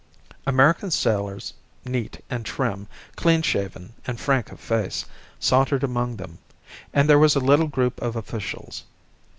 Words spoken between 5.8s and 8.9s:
among them, and there was a little group of officials.